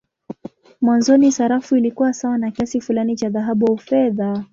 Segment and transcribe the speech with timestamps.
[0.81, 4.45] Mwanzoni sarafu ilikuwa sawa na kiasi fulani cha dhahabu au fedha.